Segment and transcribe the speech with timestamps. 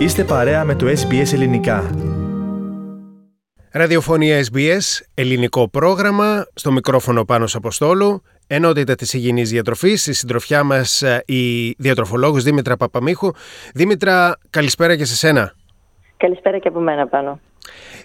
[0.00, 1.90] Είστε παρέα με το SBS Ελληνικά.
[3.72, 11.02] Ραδιοφωνία SBS, ελληνικό πρόγραμμα, στο μικρόφωνο πάνω Αποστόλου, ενότητα της υγιεινής διατροφής, στη συντροφιά μας
[11.02, 13.30] ε, η διατροφολόγος Δήμητρα Παπαμίχου.
[13.74, 15.54] Δήμητρα, καλησπέρα και σε σένα.
[16.16, 17.40] Καλησπέρα και από μένα πάνω.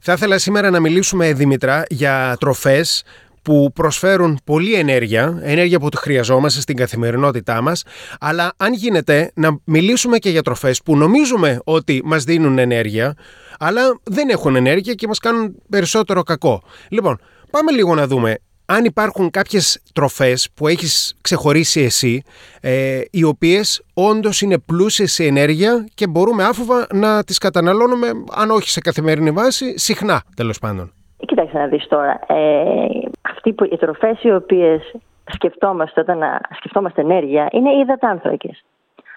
[0.00, 3.04] Θα ήθελα σήμερα να μιλήσουμε, Δήμητρα, για τροφές
[3.44, 7.84] που προσφέρουν πολλή ενέργεια, ενέργεια που χρειαζόμαστε στην καθημερινότητά μας,
[8.20, 13.14] αλλά αν γίνεται να μιλήσουμε και για τροφές που νομίζουμε ότι μας δίνουν ενέργεια,
[13.58, 16.62] αλλά δεν έχουν ενέργεια και μας κάνουν περισσότερο κακό.
[16.88, 17.18] Λοιπόν,
[17.50, 22.22] πάμε λίγο να δούμε αν υπάρχουν κάποιες τροφές που έχεις ξεχωρίσει εσύ,
[22.60, 28.50] ε, οι οποίες όντως είναι πλούσιες σε ενέργεια και μπορούμε άφοβα να τις καταναλώνουμε, αν
[28.50, 30.92] όχι σε καθημερινή βάση, συχνά τέλος πάντων.
[31.26, 32.20] Κοίταξε να δεις τώρα.
[32.26, 33.03] Ε,
[33.44, 34.94] αυτοί που, οι τροφές οι οποίες
[35.32, 36.20] σκεφτόμαστε όταν
[36.56, 38.64] σκεφτόμαστε ενέργεια είναι οι υδατάνθρακες.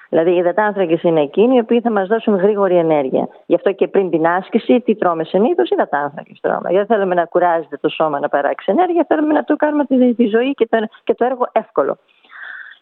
[0.09, 3.27] Δηλαδή, οι υδατάνθρακες είναι εκείνοι οι οποίοι θα μας δώσουν γρήγορη ενέργεια.
[3.45, 6.69] Γι' αυτό και πριν την άσκηση, τι τρώμε συνήθως, υδατάνθρακες τρώμε.
[6.69, 10.25] Γιατί θέλουμε να κουράζεται το σώμα να παράξει ενέργεια, θέλουμε να του κάνουμε τη, τη
[10.27, 11.97] ζωή και το, και το έργο εύκολο.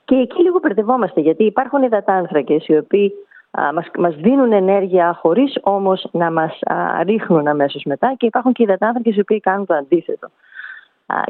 [0.05, 3.13] Και εκεί λίγο μπερδευόμαστε, γιατί υπάρχουν υδατάνθρακες οι οποίοι
[3.73, 6.59] μας, μας δίνουν ενέργεια χωρίς όμως να μας
[7.03, 10.27] ρίχνουν αμέσως μετά και υπάρχουν και υδατάνθρακες οι οποίοι κάνουν το αντίθετο.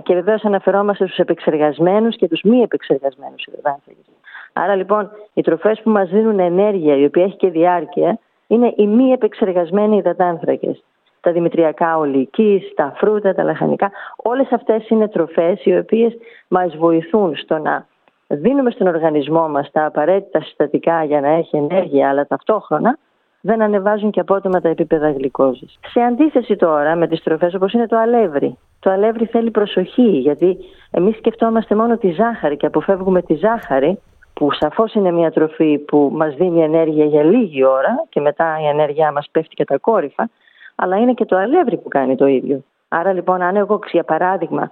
[0.04, 4.06] Και βεβαίως αναφερόμαστε στους επεξεργασμένους και τους μη επεξεργασμένους υδατάνθρακες.
[4.54, 8.88] Άρα λοιπόν οι τροφές που μας δίνουν ενέργεια η οποία έχει και διάρκεια είναι οι
[8.88, 10.84] μη επεξεργασμένοι υδατάνθρακες.
[11.22, 16.14] Τα δημητριακά ολικής, τα φρούτα, τα λαχανικά, όλες αυτές είναι τροφές οι οποίες
[16.48, 17.86] μας βοηθούν στο να
[18.28, 22.98] δίνουμε στον οργανισμό μας τα απαραίτητα συστατικά για να έχει ενέργεια, αλλά ταυτόχρονα
[23.46, 25.80] δεν ανεβάζουν και απότομα τα επίπεδα γλυκόζης.
[25.92, 28.58] Σε αντίθεση τώρα με τις τροφές όπως είναι το αλεύρι.
[28.80, 30.58] Το αλεύρι θέλει προσοχή γιατί
[30.92, 34.00] εμείς σκεφτόμαστε μόνο τη ζάχαρη και αποφεύγουμε τη ζάχαρη
[34.34, 38.66] που σαφώς είναι μια τροφή που μας δίνει ενέργεια για λίγη ώρα και μετά η
[38.68, 40.30] ενέργειά μας πέφτει και τα κόρυφα,
[40.76, 42.64] αλλά είναι και το αλεύρι που κάνει το ίδιο.
[42.88, 44.72] Άρα λοιπόν αν εγώ για παράδειγμα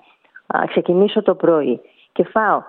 [0.68, 1.82] ξεκινήσω το πρωί
[2.12, 2.62] και φάω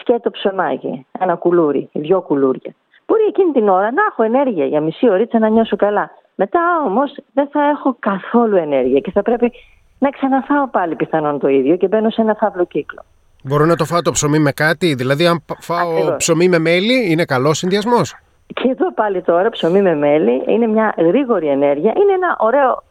[0.00, 2.74] σκέτο ψωμάκι, ένα κουλούρι, δυο κουλούρια.
[3.08, 6.10] Μπορεί εκείνη την ώρα να έχω ενέργεια για μισή ωρίτσα να νιώσω καλά.
[6.34, 9.52] Μετά όμως δεν θα έχω καθόλου ενέργεια και θα πρέπει
[9.98, 13.02] να ξαναφάω πάλι πιθανόν το ίδιο και μπαίνω σε ένα φαύλο κύκλο.
[13.42, 17.24] Μπορώ να το φάω το ψωμί με κάτι, δηλαδή αν φάω ψωμί με μέλι είναι
[17.24, 18.16] καλό συνδυασμός;
[18.54, 22.82] Και εδώ πάλι τώρα ψωμί με μέλι είναι μια γρήγορη ενέργεια, είναι ένα ωραίο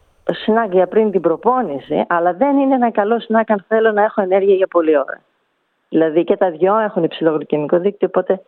[0.44, 4.22] σνακ για πριν την προπόνηση, αλλά δεν είναι ένα καλό σνακ αν θέλω να έχω
[4.22, 5.20] ενέργεια για πολλή ώρα.
[5.88, 8.42] Δηλαδή και τα δυο έχουν υψηλό γλυκαιμικό δίκτυο, οπότε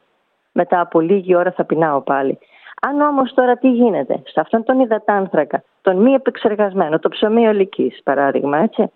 [0.60, 2.38] μετά από λίγη ώρα θα πεινάω πάλι.
[2.80, 8.00] Αν όμως τώρα τι γίνεται, σε αυτόν τον υδατάνθρακα, τον μη επεξεργασμένο, το ψωμί ολικής
[8.04, 8.90] παράδειγμα, έτσι,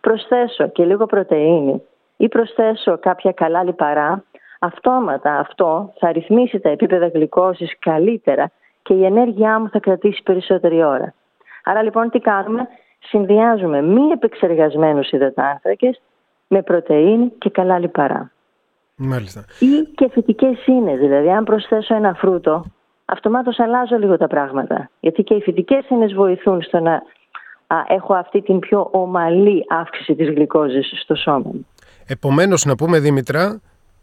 [0.00, 1.82] προσθέσω και λίγο πρωτενη
[2.16, 4.24] ή προσθέσω κάποια καλά λιπαρά,
[4.58, 8.50] αυτόματα αυτό θα ρυθμίσει τα επίπεδα γλυκόσης καλύτερα
[8.82, 11.14] και η ενέργειά μου θα κρατήσει περισσότερη ώρα.
[11.64, 12.68] Άρα λοιπόν τι κάνουμε,
[12.98, 16.00] συνδυάζουμε μη επεξεργασμένους υδατάνθρακες
[16.48, 18.30] με πρωτεΐνη και καλά λιπαρά.
[19.00, 19.44] Μάλιστα.
[19.58, 20.96] Ή και φυτικές ίνε.
[20.96, 22.64] Δηλαδή, αν προσθέσω ένα φρούτο,
[23.04, 24.90] αυτομάτως αλλάζω λίγο τα πράγματα.
[25.00, 27.02] Γιατί και οι φυτικές ίνες βοηθούν στο να
[27.88, 31.66] έχω αυτή την πιο ομαλή αύξηση της γλυκόζης στο σώμα μου.
[32.06, 33.60] Επομένως, να πούμε Δήμητρα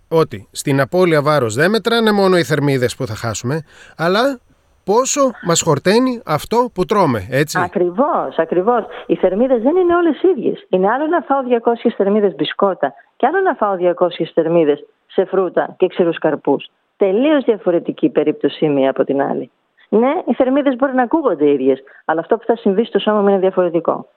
[0.07, 3.61] ότι στην απώλεια βάρος δεν μετράνε μόνο οι θερμίδες που θα χάσουμε,
[3.97, 4.39] αλλά
[4.85, 8.83] πόσο μας χορταίνει αυτό που τρώμε, έτσι; Ακριβώς, ακριβώς.
[9.05, 10.65] Οι θερμίδες δεν είναι όλες ίδιες.
[10.69, 15.75] Είναι άλλο να φάω 200 θερμίδες μπισκότα και άλλο να φάω 200 θερμίδες σε φρούτα
[15.77, 16.69] και ξηρούς καρπούς.
[16.97, 19.51] Τελείως διαφορετική περίπτωση μία από την άλλη.
[19.89, 23.27] Ναι, οι θερμίδες μπορεί να ακούγονται ίδιες, αλλά αυτό που θα συμβεί στο σώμα μου
[23.27, 24.07] είναι διαφορετικό.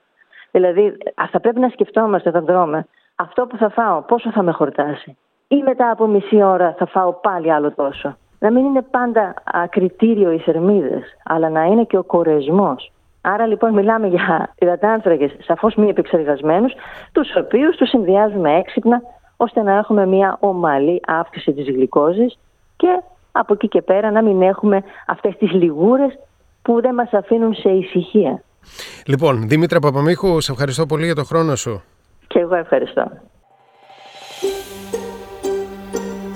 [0.51, 0.97] Δηλαδή,
[1.31, 5.17] θα πρέπει να σκεφτόμαστε όταν τρώμε αυτό που θα φάω, πόσο θα με χορτάσει.
[5.47, 9.33] Ή μετά από μισή ώρα θα φάω πάλι άλλο τόσο να μην είναι πάντα
[9.69, 12.91] κριτήριο οι θερμίδες, αλλά να είναι και ο κορεσμός.
[13.21, 16.73] Άρα λοιπόν μιλάμε για υδατάνθρακες σαφώς μη επεξεργασμένους,
[17.11, 19.01] τους οποίους τους συνδυάζουμε έξυπνα
[19.37, 22.39] ώστε να έχουμε μια ομαλή αύξηση της γλυκόζης
[22.75, 23.01] και
[23.31, 26.19] από εκεί και πέρα να μην έχουμε αυτές τις λιγούρες
[26.61, 28.43] που δεν μας αφήνουν σε ησυχία.
[29.05, 31.83] Λοιπόν, Δήμητρα Παπαμίχου, σε ευχαριστώ πολύ για το χρόνο σου.
[32.27, 33.11] Και εγώ ευχαριστώ.